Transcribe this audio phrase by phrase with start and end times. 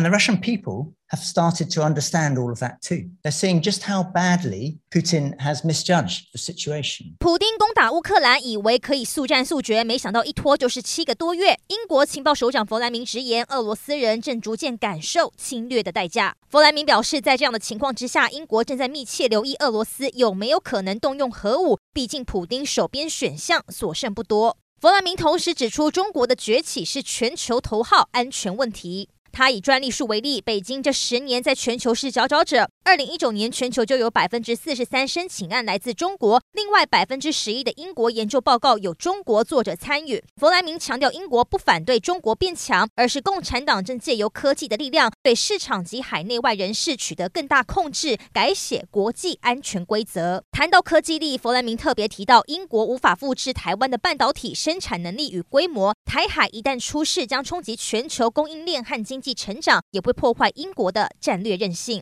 [0.00, 3.10] And the Russian people have started to understand all of that too.
[3.22, 7.16] They're seeing just how badly Putin has misjudged the situation.
[7.18, 11.58] 普丁攻打乌克兰，以为可以速战速决，没想到一拖就是七个多月。
[11.66, 16.34] 英国情报首长弗莱明直言，俄罗斯人正逐渐感受侵略的代价。
[16.48, 21.78] 弗莱明表示，在这样的情况之下，英国正在密切留意俄罗斯有没有可能动用核武。
[21.92, 24.56] 毕竟，普丁手边选项所剩不多。
[24.80, 29.10] 弗莱明同时指出，中国的崛起是全球头号安全问题。
[29.32, 32.68] 他以专利数为例，北京这十年在全球是佼佼者。
[32.90, 40.20] 二零一九年，全球就有百分之四十三申请案来自中国，另外百分之十一的英国研究报告有中国作者参与。
[40.36, 50.42] 弗莱明强调，英国不反对中国变强，而是共产党正借由科技的力量，对市场及海内外人士取得更大控制，改写国际安全规则。
[50.50, 61.98] 谈到科技力，弗莱明特别提到，英国无法复制台湾的半导体生产能力与规模，台海一旦出事，将冲击全球供应链和经济成长，也会破坏英国的战略韧性。